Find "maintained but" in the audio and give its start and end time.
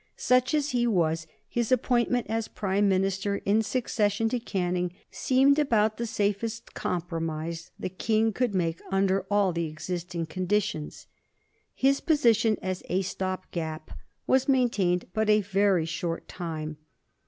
14.49-15.29